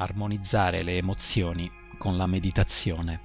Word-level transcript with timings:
armonizzare 0.00 0.82
le 0.82 0.96
emozioni 0.96 1.68
con 1.98 2.16
la 2.16 2.28
meditazione. 2.28 3.20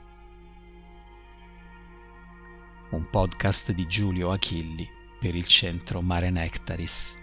Un 2.90 3.08
podcast 3.12 3.72
di 3.74 3.86
Giulio 3.86 4.32
Achilli 4.32 4.88
per 5.20 5.36
il 5.36 5.46
centro 5.46 6.02
Mare 6.02 6.32
Nectaris. 6.32 7.22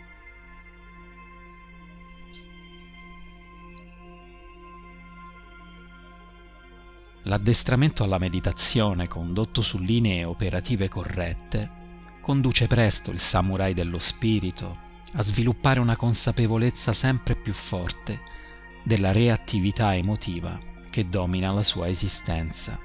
L'addestramento 7.25 8.05
alla 8.05 8.19
meditazione 8.19 9.09
condotto 9.09 9.63
su 9.63 9.79
linee 9.79 10.23
operative 10.23 10.89
corrette 10.89 11.79
conduce 12.21 12.69
presto 12.69 13.11
il 13.11 13.19
samurai 13.19 13.75
dello 13.75 13.99
spirito 13.99 14.89
a 15.15 15.23
sviluppare 15.23 15.81
una 15.81 15.97
consapevolezza 15.97 16.93
sempre 16.93 17.35
più 17.35 17.53
forte 17.53 18.39
della 18.83 19.13
reattività 19.13 19.95
emotiva 19.95 20.59
che 20.91 21.09
domina 21.09 21.53
la 21.53 21.63
sua 21.63 21.89
esistenza. 21.89 22.79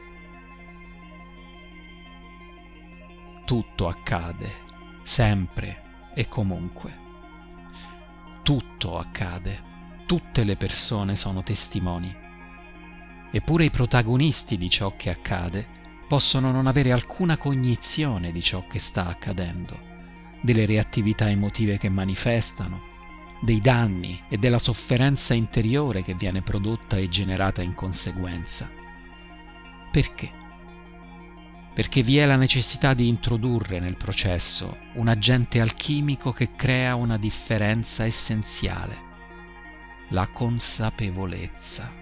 Tutto 3.45 3.87
accade, 3.87 4.51
sempre 5.03 6.11
e 6.15 6.27
comunque. 6.27 7.03
Tutto 8.43 8.97
accade, 8.97 9.61
tutte 10.05 10.43
le 10.43 10.55
persone 10.55 11.15
sono 11.15 11.41
testimoni. 11.41 12.23
Eppure 13.31 13.65
i 13.65 13.69
protagonisti 13.69 14.57
di 14.57 14.69
ciò 14.69 14.95
che 14.95 15.09
accade 15.09 15.67
possono 16.07 16.51
non 16.51 16.67
avere 16.67 16.91
alcuna 16.91 17.37
cognizione 17.37 18.31
di 18.31 18.41
ciò 18.41 18.65
che 18.67 18.79
sta 18.79 19.07
accadendo, 19.07 19.77
delle 20.41 20.65
reattività 20.65 21.29
emotive 21.29 21.77
che 21.77 21.89
manifestano, 21.89 22.93
dei 23.45 23.61
danni 23.61 24.21
e 24.27 24.37
della 24.37 24.59
sofferenza 24.59 25.33
interiore 25.33 26.01
che 26.01 26.15
viene 26.15 26.41
prodotta 26.41 26.97
e 26.97 27.07
generata 27.07 27.61
in 27.61 27.73
conseguenza. 27.73 28.69
Perché? 29.89 30.43
Perché 31.73 32.03
vi 32.03 32.17
è 32.17 32.25
la 32.25 32.35
necessità 32.35 32.93
di 32.93 33.07
introdurre 33.07 33.79
nel 33.79 33.95
processo 33.95 34.77
un 34.95 35.07
agente 35.07 35.61
alchimico 35.61 36.33
che 36.33 36.51
crea 36.55 36.95
una 36.95 37.17
differenza 37.17 38.03
essenziale, 38.03 38.97
la 40.09 40.27
consapevolezza. 40.27 41.93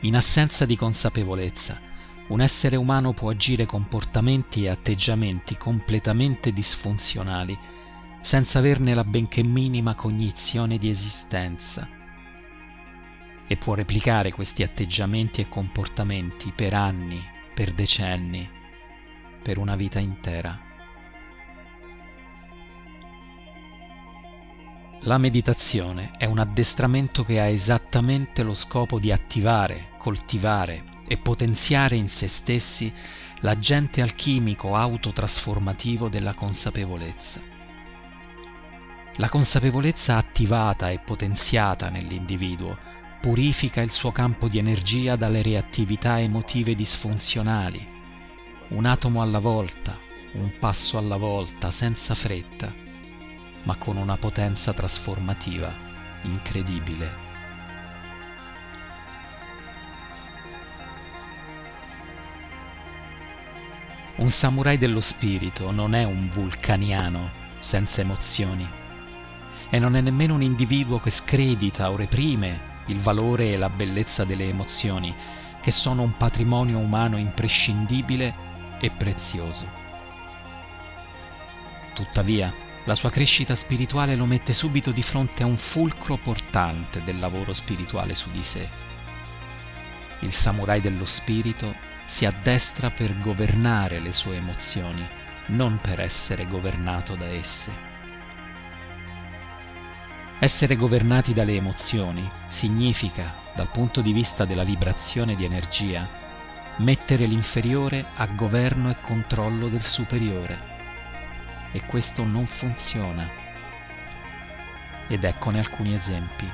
In 0.00 0.14
assenza 0.14 0.64
di 0.64 0.76
consapevolezza, 0.76 1.80
un 2.28 2.40
essere 2.40 2.76
umano 2.76 3.12
può 3.12 3.30
agire 3.30 3.66
comportamenti 3.66 4.64
e 4.64 4.68
atteggiamenti 4.68 5.56
completamente 5.56 6.52
disfunzionali 6.52 7.58
senza 8.20 8.58
averne 8.58 8.94
la 8.94 9.04
benché 9.04 9.42
minima 9.42 9.94
cognizione 9.94 10.78
di 10.78 10.88
esistenza 10.88 11.88
e 13.46 13.56
può 13.56 13.74
replicare 13.74 14.30
questi 14.30 14.62
atteggiamenti 14.62 15.40
e 15.40 15.48
comportamenti 15.48 16.52
per 16.54 16.74
anni, 16.74 17.20
per 17.54 17.72
decenni, 17.72 18.48
per 19.42 19.56
una 19.56 19.74
vita 19.74 19.98
intera. 19.98 20.66
La 25.02 25.16
meditazione 25.16 26.10
è 26.18 26.26
un 26.26 26.38
addestramento 26.38 27.24
che 27.24 27.40
ha 27.40 27.46
esattamente 27.46 28.42
lo 28.42 28.52
scopo 28.52 28.98
di 28.98 29.10
attivare, 29.10 29.90
coltivare 29.96 30.84
e 31.06 31.16
potenziare 31.16 31.96
in 31.96 32.08
se 32.08 32.28
stessi 32.28 32.92
l'agente 33.40 34.02
alchimico 34.02 34.74
autotrasformativo 34.74 36.08
della 36.08 36.34
consapevolezza. 36.34 37.57
La 39.20 39.28
consapevolezza 39.28 40.16
attivata 40.16 40.90
e 40.90 41.00
potenziata 41.00 41.88
nell'individuo 41.88 42.78
purifica 43.20 43.80
il 43.80 43.90
suo 43.90 44.12
campo 44.12 44.46
di 44.46 44.58
energia 44.58 45.16
dalle 45.16 45.42
reattività 45.42 46.20
emotive 46.20 46.76
disfunzionali, 46.76 47.84
un 48.68 48.86
atomo 48.86 49.20
alla 49.20 49.40
volta, 49.40 49.98
un 50.34 50.52
passo 50.60 50.98
alla 50.98 51.16
volta, 51.16 51.72
senza 51.72 52.14
fretta, 52.14 52.72
ma 53.64 53.74
con 53.74 53.96
una 53.96 54.16
potenza 54.16 54.72
trasformativa 54.72 55.74
incredibile. 56.22 57.26
Un 64.18 64.28
samurai 64.28 64.78
dello 64.78 65.00
spirito 65.00 65.72
non 65.72 65.96
è 65.96 66.04
un 66.04 66.28
vulcaniano 66.30 67.30
senza 67.58 68.00
emozioni 68.00 68.77
e 69.70 69.78
non 69.78 69.96
è 69.96 70.00
nemmeno 70.00 70.34
un 70.34 70.42
individuo 70.42 70.98
che 70.98 71.10
scredita 71.10 71.90
o 71.90 71.96
reprime 71.96 72.76
il 72.86 72.98
valore 72.98 73.52
e 73.52 73.56
la 73.56 73.68
bellezza 73.68 74.24
delle 74.24 74.48
emozioni, 74.48 75.14
che 75.60 75.70
sono 75.70 76.02
un 76.02 76.16
patrimonio 76.16 76.78
umano 76.78 77.18
imprescindibile 77.18 78.34
e 78.80 78.90
prezioso. 78.90 79.70
Tuttavia, 81.92 82.52
la 82.84 82.94
sua 82.94 83.10
crescita 83.10 83.54
spirituale 83.54 84.16
lo 84.16 84.24
mette 84.24 84.54
subito 84.54 84.92
di 84.92 85.02
fronte 85.02 85.42
a 85.42 85.46
un 85.46 85.58
fulcro 85.58 86.16
portante 86.16 87.02
del 87.02 87.18
lavoro 87.18 87.52
spirituale 87.52 88.14
su 88.14 88.30
di 88.30 88.42
sé. 88.42 88.66
Il 90.20 90.32
samurai 90.32 90.80
dello 90.80 91.04
spirito 91.04 91.74
si 92.06 92.24
addestra 92.24 92.90
per 92.90 93.18
governare 93.20 94.00
le 94.00 94.12
sue 94.12 94.36
emozioni, 94.36 95.06
non 95.48 95.78
per 95.82 96.00
essere 96.00 96.46
governato 96.46 97.14
da 97.14 97.26
esse. 97.26 97.87
Essere 100.40 100.76
governati 100.76 101.32
dalle 101.32 101.56
emozioni 101.56 102.24
significa, 102.46 103.34
dal 103.56 103.68
punto 103.68 104.00
di 104.00 104.12
vista 104.12 104.44
della 104.44 104.62
vibrazione 104.62 105.34
di 105.34 105.44
energia, 105.44 106.08
mettere 106.76 107.24
l'inferiore 107.24 108.04
a 108.14 108.26
governo 108.26 108.88
e 108.88 109.00
controllo 109.00 109.66
del 109.66 109.82
superiore. 109.82 110.56
E 111.72 111.84
questo 111.86 112.22
non 112.22 112.46
funziona. 112.46 113.28
Ed 115.08 115.24
eccone 115.24 115.58
alcuni 115.58 115.92
esempi. 115.92 116.48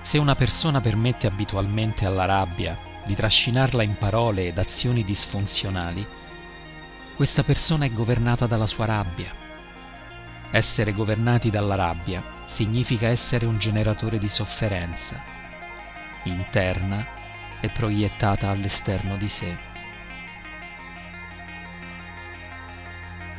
Se 0.00 0.16
una 0.16 0.36
persona 0.36 0.80
permette 0.80 1.26
abitualmente 1.26 2.06
alla 2.06 2.24
rabbia 2.24 2.78
di 3.04 3.16
trascinarla 3.16 3.82
in 3.82 3.96
parole 3.96 4.46
ed 4.46 4.58
azioni 4.58 5.02
disfunzionali, 5.02 6.06
questa 7.14 7.44
persona 7.44 7.84
è 7.84 7.92
governata 7.92 8.46
dalla 8.46 8.66
sua 8.66 8.86
rabbia. 8.86 9.30
Essere 10.50 10.92
governati 10.92 11.48
dalla 11.48 11.76
rabbia 11.76 12.22
significa 12.44 13.06
essere 13.06 13.46
un 13.46 13.58
generatore 13.58 14.18
di 14.18 14.28
sofferenza, 14.28 15.22
interna 16.24 17.06
e 17.60 17.68
proiettata 17.68 18.48
all'esterno 18.48 19.16
di 19.16 19.28
sé. 19.28 19.56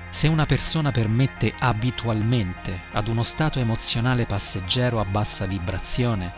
Se 0.10 0.30
una 0.30 0.46
persona 0.46 0.92
permette 0.92 1.54
abitualmente 1.60 2.84
ad 2.94 3.10
uno 3.10 3.24
stato 3.24 3.60
emozionale 3.60 4.26
passeggero 4.26 5.02
a 5.02 5.06
bassa 5.06 5.46
vibrazione 5.46 6.32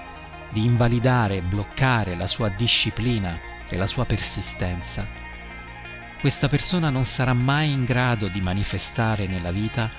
di 0.50 0.66
invalidare 0.66 1.36
e 1.36 1.42
bloccare 1.44 2.16
la 2.16 2.26
sua 2.26 2.50
disciplina 2.50 3.40
e 3.70 3.78
la 3.78 3.86
sua 3.86 4.06
persistenza, 4.06 5.27
questa 6.20 6.48
persona 6.48 6.90
non 6.90 7.04
sarà 7.04 7.34
mai 7.34 7.72
in 7.72 7.86
grado 7.86 8.28
di 8.28 8.42
manifestare 8.42 9.28
nella 9.28 9.52
vita 9.52 9.90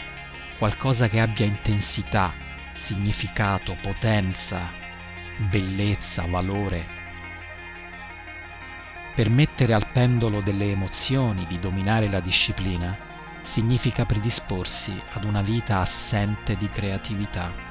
qualcosa 0.58 1.08
che 1.08 1.20
abbia 1.20 1.46
intensità, 1.46 2.34
significato, 2.72 3.76
potenza, 3.80 4.72
bellezza, 5.38 6.26
valore. 6.26 6.96
Permettere 9.14 9.74
al 9.74 9.86
pendolo 9.86 10.40
delle 10.40 10.70
emozioni 10.70 11.46
di 11.46 11.60
dominare 11.60 12.08
la 12.08 12.20
disciplina 12.20 12.96
significa 13.42 14.04
predisporsi 14.04 15.00
ad 15.12 15.24
una 15.24 15.42
vita 15.42 15.78
assente 15.78 16.56
di 16.56 16.68
creatività. 16.68 17.67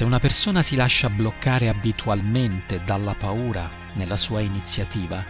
Se 0.00 0.06
una 0.06 0.18
persona 0.18 0.62
si 0.62 0.76
lascia 0.76 1.10
bloccare 1.10 1.68
abitualmente 1.68 2.82
dalla 2.82 3.14
paura 3.14 3.68
nella 3.96 4.16
sua 4.16 4.40
iniziativa, 4.40 5.22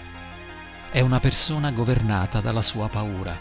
è 0.92 1.00
una 1.00 1.18
persona 1.18 1.72
governata 1.72 2.40
dalla 2.40 2.62
sua 2.62 2.88
paura. 2.88 3.36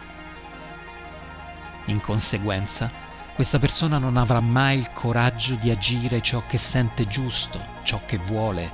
In 1.86 2.02
conseguenza, 2.02 2.92
questa 3.36 3.60
persona 3.60 4.00
non 4.00 4.18
avrà 4.18 4.40
mai 4.40 4.80
il 4.80 4.92
coraggio 4.92 5.54
di 5.54 5.70
agire 5.70 6.20
ciò 6.20 6.48
che 6.48 6.58
sente 6.58 7.06
giusto, 7.06 7.62
ciò 7.84 8.02
che 8.08 8.18
vuole, 8.18 8.72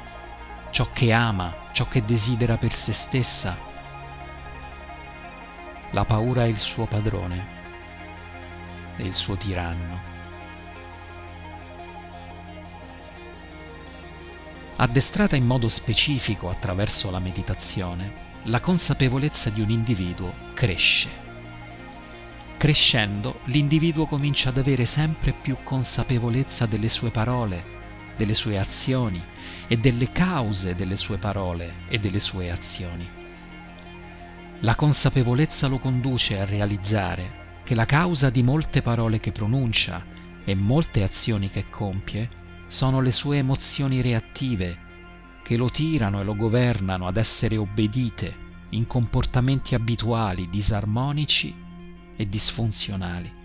ciò 0.70 0.88
che 0.94 1.12
ama, 1.12 1.54
ciò 1.74 1.90
che 1.90 2.06
desidera 2.06 2.56
per 2.56 2.72
se 2.72 2.94
stessa. 2.94 3.58
La 5.92 6.06
paura 6.06 6.46
è 6.46 6.48
il 6.48 6.58
suo 6.58 6.86
padrone, 6.86 7.48
è 8.96 9.02
il 9.02 9.14
suo 9.14 9.36
tiranno. 9.36 10.15
Addestrata 14.78 15.36
in 15.36 15.46
modo 15.46 15.68
specifico 15.68 16.50
attraverso 16.50 17.10
la 17.12 17.20
meditazione, 17.20 18.34
la 18.44 18.60
consapevolezza 18.60 19.50
di 19.50 19.62
un 19.62 19.70
individuo 19.70 20.34
cresce, 20.54 21.24
Crescendo, 22.58 23.42
l'individuo 23.46 24.08
comincia 24.08 24.50
ad 24.50 24.58
avere 24.58 24.86
sempre 24.86 25.34
più 25.34 25.58
consapevolezza 25.62 26.66
delle 26.66 26.88
sue 26.88 27.12
parole, 27.12 27.64
delle 28.18 28.34
sue 28.34 28.58
azioni 28.58 29.24
e 29.68 29.78
delle 29.78 30.12
cause 30.12 30.74
delle 30.74 30.96
sue 30.96 31.18
parole 31.18 31.86
e 31.90 32.00
delle 32.00 32.20
sue 32.20 32.50
azioni. 32.50 33.08
La 34.62 34.74
consapevolezza 34.74 35.68
lo 35.68 35.78
conduce 35.78 36.40
a 36.40 36.46
realizzare 36.46 37.44
che 37.64 37.76
la 37.76 37.86
causa 37.86 38.30
di 38.30 38.42
molte 38.42 38.82
parole 38.82 39.20
che 39.20 39.32
pronuncia 39.32 40.04
e 40.44 40.56
molte 40.56 41.04
azioni 41.04 41.50
che 41.50 41.66
compie 41.70 42.44
sono 42.68 43.02
le 43.02 43.12
sue 43.12 43.38
emozioni 43.38 44.02
reattive 44.02 44.84
che 45.44 45.58
lo 45.58 45.70
tirano 45.70 46.20
e 46.20 46.24
lo 46.24 46.36
governano 46.36 47.08
ad 47.08 47.18
essere 47.18 47.58
obbedite 47.58 48.44
in 48.72 48.88
comportamenti 48.88 49.76
abituali 49.76 50.50
disarmonici 50.50 51.56
e 52.16 52.28
disfunzionali. 52.28 53.44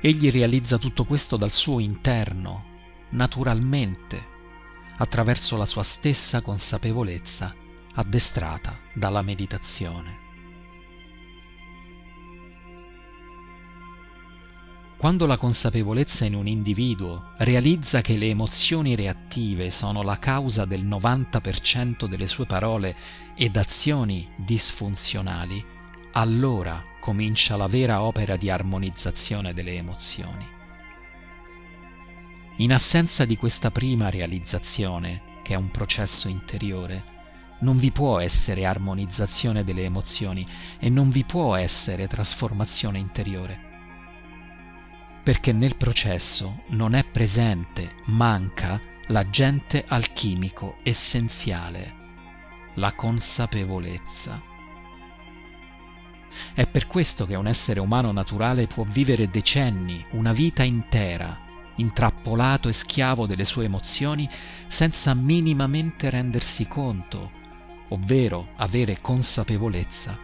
Egli 0.00 0.30
realizza 0.30 0.78
tutto 0.78 1.04
questo 1.04 1.36
dal 1.36 1.50
suo 1.50 1.80
interno, 1.80 2.64
naturalmente, 3.10 4.36
attraverso 4.98 5.56
la 5.56 5.66
sua 5.66 5.82
stessa 5.82 6.40
consapevolezza 6.40 7.54
addestrata 7.94 8.78
dalla 8.94 9.22
meditazione. 9.22 10.27
Quando 14.98 15.26
la 15.26 15.36
consapevolezza 15.36 16.24
in 16.24 16.34
un 16.34 16.48
individuo 16.48 17.30
realizza 17.36 18.00
che 18.00 18.16
le 18.16 18.30
emozioni 18.30 18.96
reattive 18.96 19.70
sono 19.70 20.02
la 20.02 20.18
causa 20.18 20.64
del 20.64 20.84
90% 20.84 22.06
delle 22.06 22.26
sue 22.26 22.46
parole 22.46 22.96
ed 23.36 23.56
azioni 23.56 24.28
disfunzionali, 24.34 25.64
allora 26.14 26.82
comincia 26.98 27.56
la 27.56 27.68
vera 27.68 28.02
opera 28.02 28.34
di 28.34 28.50
armonizzazione 28.50 29.54
delle 29.54 29.76
emozioni. 29.76 30.44
In 32.56 32.72
assenza 32.72 33.24
di 33.24 33.36
questa 33.36 33.70
prima 33.70 34.10
realizzazione, 34.10 35.22
che 35.44 35.54
è 35.54 35.56
un 35.56 35.70
processo 35.70 36.26
interiore, 36.26 37.04
non 37.60 37.78
vi 37.78 37.92
può 37.92 38.18
essere 38.18 38.66
armonizzazione 38.66 39.62
delle 39.62 39.84
emozioni 39.84 40.44
e 40.80 40.88
non 40.88 41.08
vi 41.10 41.22
può 41.22 41.54
essere 41.54 42.08
trasformazione 42.08 42.98
interiore 42.98 43.67
perché 45.22 45.52
nel 45.52 45.76
processo 45.76 46.62
non 46.68 46.94
è 46.94 47.04
presente, 47.04 47.94
manca 48.06 48.80
l'agente 49.08 49.84
alchimico 49.86 50.76
essenziale, 50.82 51.94
la 52.74 52.92
consapevolezza. 52.92 54.42
È 56.52 56.66
per 56.66 56.86
questo 56.86 57.26
che 57.26 57.34
un 57.34 57.46
essere 57.46 57.80
umano 57.80 58.12
naturale 58.12 58.66
può 58.66 58.84
vivere 58.84 59.30
decenni, 59.30 60.04
una 60.10 60.32
vita 60.32 60.62
intera, 60.62 61.46
intrappolato 61.76 62.68
e 62.68 62.72
schiavo 62.72 63.26
delle 63.26 63.44
sue 63.44 63.64
emozioni 63.64 64.28
senza 64.66 65.14
minimamente 65.14 66.10
rendersi 66.10 66.66
conto, 66.68 67.32
ovvero 67.88 68.50
avere 68.56 69.00
consapevolezza, 69.00 70.18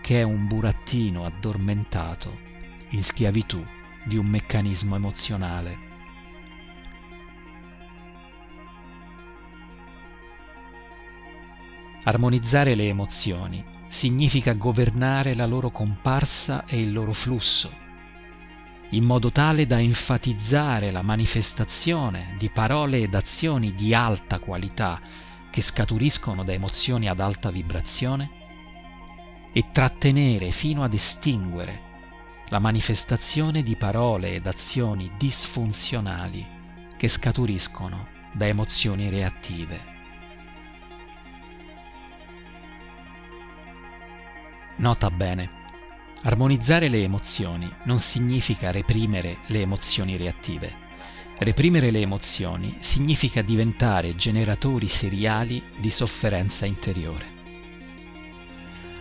che 0.00 0.20
è 0.20 0.22
un 0.22 0.46
burattino 0.46 1.24
addormentato 1.24 2.44
in 2.90 3.02
schiavitù 3.02 3.64
di 4.06 4.16
un 4.16 4.26
meccanismo 4.26 4.94
emozionale. 4.94 5.76
Armonizzare 12.04 12.76
le 12.76 12.86
emozioni 12.86 13.64
significa 13.88 14.54
governare 14.54 15.34
la 15.34 15.46
loro 15.46 15.70
comparsa 15.70 16.64
e 16.64 16.80
il 16.80 16.92
loro 16.92 17.12
flusso, 17.12 17.72
in 18.90 19.02
modo 19.02 19.32
tale 19.32 19.66
da 19.66 19.80
enfatizzare 19.80 20.92
la 20.92 21.02
manifestazione 21.02 22.36
di 22.38 22.48
parole 22.48 22.98
ed 22.98 23.14
azioni 23.14 23.74
di 23.74 23.92
alta 23.92 24.38
qualità 24.38 25.00
che 25.50 25.62
scaturiscono 25.62 26.44
da 26.44 26.52
emozioni 26.52 27.08
ad 27.08 27.18
alta 27.18 27.50
vibrazione 27.50 28.30
e 29.52 29.64
trattenere 29.72 30.52
fino 30.52 30.84
ad 30.84 30.92
estinguere 30.92 31.85
la 32.48 32.58
manifestazione 32.60 33.62
di 33.62 33.76
parole 33.76 34.34
ed 34.34 34.46
azioni 34.46 35.10
disfunzionali 35.18 36.46
che 36.96 37.08
scaturiscono 37.08 38.08
da 38.32 38.46
emozioni 38.46 39.08
reattive. 39.08 39.94
Nota 44.76 45.10
bene, 45.10 45.50
armonizzare 46.22 46.88
le 46.88 47.02
emozioni 47.02 47.70
non 47.84 47.98
significa 47.98 48.70
reprimere 48.70 49.38
le 49.46 49.62
emozioni 49.62 50.16
reattive. 50.16 50.84
Reprimere 51.38 51.90
le 51.90 52.00
emozioni 52.00 52.76
significa 52.80 53.42
diventare 53.42 54.14
generatori 54.14 54.86
seriali 54.86 55.62
di 55.78 55.90
sofferenza 55.90 56.64
interiore. 56.64 57.35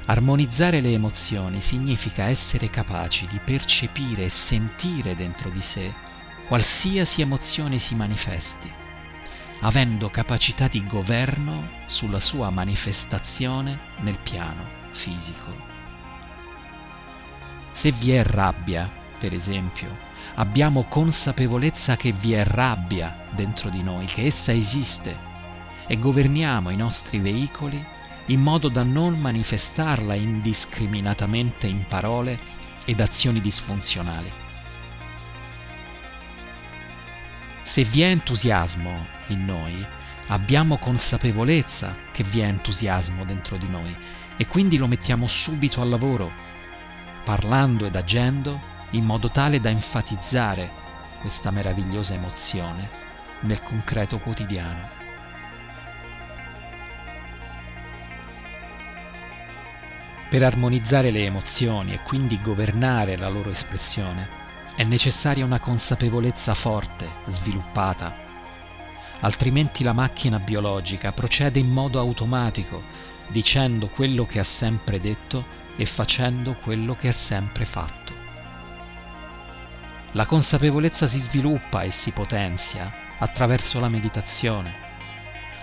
Armonizzare 0.07 0.81
le 0.81 0.91
emozioni 0.91 1.61
significa 1.61 2.25
essere 2.25 2.69
capaci 2.69 3.25
di 3.25 3.39
percepire 3.43 4.25
e 4.25 4.29
sentire 4.29 5.15
dentro 5.15 5.49
di 5.49 5.61
sé 5.61 5.91
qualsiasi 6.47 7.21
emozione 7.21 7.79
si 7.79 7.95
manifesti, 7.95 8.71
avendo 9.61 10.11
capacità 10.11 10.67
di 10.67 10.85
governo 10.85 11.69
sulla 11.85 12.19
sua 12.19 12.51
manifestazione 12.51 13.79
nel 14.01 14.19
piano 14.19 14.63
fisico. 14.91 15.73
Se 17.71 17.91
vi 17.91 18.11
è 18.11 18.23
rabbia, 18.23 18.87
per 19.17 19.33
esempio, 19.33 19.89
abbiamo 20.35 20.83
consapevolezza 20.83 21.97
che 21.97 22.11
vi 22.11 22.33
è 22.33 22.43
rabbia 22.43 23.25
dentro 23.31 23.71
di 23.71 23.81
noi, 23.81 24.05
che 24.05 24.25
essa 24.25 24.53
esiste, 24.53 25.17
e 25.87 25.97
governiamo 25.97 26.69
i 26.69 26.75
nostri 26.75 27.17
veicoli 27.17 27.93
in 28.27 28.42
modo 28.42 28.69
da 28.69 28.83
non 28.83 29.19
manifestarla 29.19 30.16
indiscriminatamente 30.16 31.68
in 31.68 31.86
parole 31.88 32.39
ed 32.86 33.00
azioni 33.00 33.42
disfunzionali. 33.42 34.31
Se 37.62 37.83
vi 37.83 38.01
è 38.01 38.07
entusiasmo 38.07 39.06
in 39.27 39.45
noi, 39.45 39.86
abbiamo 40.27 40.77
consapevolezza 40.77 41.95
che 42.12 42.24
vi 42.24 42.39
è 42.39 42.45
entusiasmo 42.45 43.25
dentro 43.25 43.57
di 43.57 43.67
noi 43.67 43.96
e 44.38 44.48
quindi 44.48 44.77
lo 44.77 44.88
mettiamo 44.88 45.27
subito 45.27 45.82
al 45.82 45.89
lavoro, 45.89 46.32
parlando 47.24 47.86
ed 47.86 47.96
agendo 47.96 48.74
in 48.91 49.03
modo 49.03 49.29
tale 49.29 49.60
da 49.60 49.70
enfatizzare 49.70 50.84
questa 51.20 51.51
meravigliosa 51.51 52.13
emozione 52.13 52.89
nel 53.41 53.62
concreto 53.62 54.20
quotidiano. 54.20 55.04
Per 60.27 60.41
armonizzare 60.41 61.12
le 61.12 61.24
emozioni 61.24 61.94
e 61.94 62.00
quindi 62.01 62.41
governare 62.41 63.15
la 63.15 63.29
loro 63.29 63.51
espressione 63.51 64.27
è 64.75 64.84
necessaria 64.84 65.46
una 65.46 65.60
consapevolezza 65.60 66.55
forte, 66.55 67.08
sviluppata. 67.27 68.24
Altrimenti 69.20 69.84
la 69.84 69.94
macchina 69.94 70.39
biologica 70.39 71.12
procede 71.12 71.60
in 71.60 71.70
modo 71.70 72.00
automatico, 72.00 72.82
dicendo 73.27 73.88
quello 73.88 74.25
che 74.25 74.39
ha 74.39 74.44
sempre 74.44 75.00
detto 75.00 75.46
e 75.77 75.86
facendo 75.86 76.55
quello 76.55 76.96
che 76.96 77.08
ha 77.10 77.13
sempre 77.13 77.63
fatto. 77.63 78.13
La 80.13 80.25
consapevolezza 80.25 81.05
si 81.05 81.20
sviluppa 81.20 81.84
e 81.84 81.91
si 81.91 82.12
potenzia 82.12 82.91
attraverso 83.20 83.79
la 83.79 83.89
meditazione, 83.89 84.74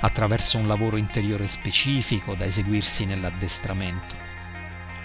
attraverso 0.00 0.56
un 0.56 0.68
lavoro 0.68 0.96
interiore 0.96 1.48
specifico 1.48 2.34
da 2.34 2.44
eseguirsi 2.44 3.06
nell'addestramento 3.06 4.21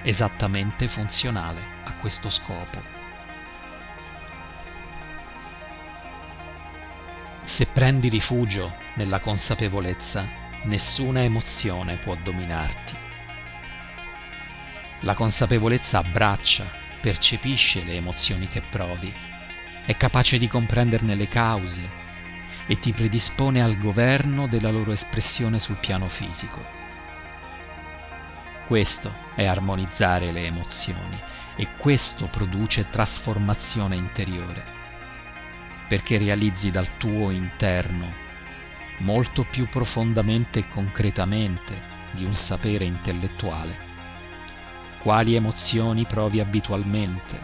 esattamente 0.04 0.88
funzionale 0.88 1.62
a 1.84 1.94
questo 1.94 2.30
scopo. 2.30 2.96
Se 7.44 7.66
prendi 7.68 8.10
rifugio 8.10 8.76
nella 8.96 9.20
consapevolezza, 9.20 10.28
nessuna 10.64 11.24
emozione 11.24 11.96
può 11.96 12.16
dominarti. 12.16 12.96
La 15.02 15.14
consapevolezza 15.14 16.00
abbraccia, 16.00 16.70
percepisce 17.00 17.84
le 17.84 17.94
emozioni 17.94 18.48
che 18.48 18.62
provi, 18.62 19.14
è 19.86 19.96
capace 19.96 20.38
di 20.38 20.48
comprenderne 20.48 21.16
le 21.16 21.28
cause 21.30 21.88
e 22.66 22.78
ti 22.80 22.92
predispone 22.92 23.64
al 23.64 23.78
governo 23.78 24.48
della 24.48 24.70
loro 24.70 24.92
espressione 24.92 25.60
sul 25.60 25.78
piano 25.78 26.10
fisico. 26.10 26.87
Questo 28.68 29.14
è 29.34 29.46
armonizzare 29.46 30.34
le 30.34 30.46
emozioni 30.46 31.18
e 31.56 31.70
questo 31.78 32.28
produce 32.28 32.90
trasformazione 32.90 33.96
interiore, 33.96 34.62
perché 35.88 36.18
realizzi 36.18 36.70
dal 36.70 36.98
tuo 36.98 37.30
interno, 37.30 38.12
molto 38.98 39.46
più 39.50 39.70
profondamente 39.70 40.60
e 40.60 40.68
concretamente 40.68 41.82
di 42.12 42.26
un 42.26 42.34
sapere 42.34 42.84
intellettuale, 42.84 43.78
quali 45.00 45.36
emozioni 45.36 46.06
provi 46.06 46.42
abitualmente, 46.42 47.40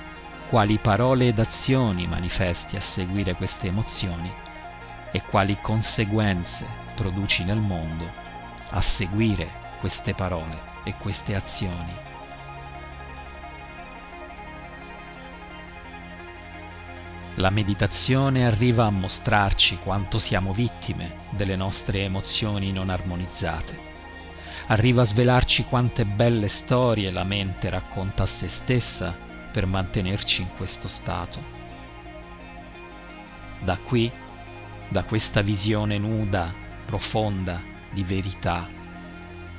quali 0.49 0.77
parole 0.77 1.27
ed 1.27 1.39
azioni 1.39 2.05
manifesti 2.05 2.75
a 2.75 2.81
seguire 2.81 3.35
queste 3.35 3.67
emozioni 3.67 4.29
e 5.13 5.21
quali 5.21 5.57
conseguenze 5.61 6.67
produci 6.93 7.45
nel 7.45 7.59
mondo 7.59 8.11
a 8.71 8.81
seguire 8.81 9.49
queste 9.79 10.13
parole 10.13 10.72
e 10.83 10.95
queste 10.97 11.35
azioni. 11.35 12.11
La 17.37 17.49
meditazione 17.49 18.45
arriva 18.45 18.85
a 18.85 18.91
mostrarci 18.91 19.79
quanto 19.79 20.19
siamo 20.19 20.53
vittime 20.53 21.21
delle 21.31 21.55
nostre 21.55 22.03
emozioni 22.03 22.71
non 22.71 22.89
armonizzate. 22.89 23.91
Arriva 24.67 25.01
a 25.01 25.05
svelarci 25.05 25.65
quante 25.65 26.05
belle 26.05 26.47
storie 26.47 27.09
la 27.09 27.23
mente 27.23 27.69
racconta 27.69 28.23
a 28.23 28.27
se 28.27 28.47
stessa 28.47 29.17
per 29.51 29.65
mantenerci 29.65 30.43
in 30.43 30.49
questo 30.55 30.87
stato. 30.87 31.43
Da 33.61 33.77
qui, 33.77 34.11
da 34.89 35.03
questa 35.03 35.41
visione 35.41 35.97
nuda, 35.97 36.53
profonda, 36.85 37.61
di 37.91 38.03
verità, 38.03 38.69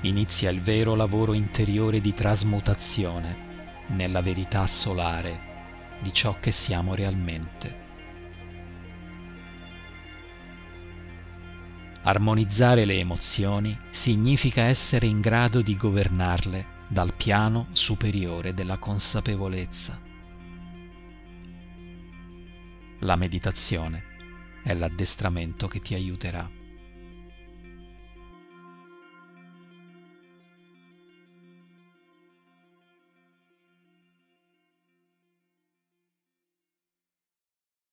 inizia 0.03 0.51
il 0.51 0.61
vero 0.61 0.95
lavoro 0.95 1.33
interiore 1.33 2.01
di 2.01 2.13
trasmutazione 2.13 3.83
nella 3.89 4.21
verità 4.21 4.67
solare 4.67 5.53
di 6.01 6.13
ciò 6.13 6.39
che 6.39 6.51
siamo 6.51 6.95
realmente. 6.95 7.83
Armonizzare 12.03 12.85
le 12.85 12.99
emozioni 12.99 13.79
significa 13.89 14.63
essere 14.63 15.07
in 15.07 15.21
grado 15.21 15.63
di 15.63 15.75
governarle 15.75 16.67
dal 16.87 17.15
piano 17.15 17.69
superiore 17.73 18.53
della 18.53 18.77
consapevolezza. 18.77 19.99
La 23.01 23.17
meditazione 23.17 24.03
è 24.63 24.75
l'addestramento 24.75 25.67
che 25.67 25.81
ti 25.81 25.95
aiuterà. 25.95 26.63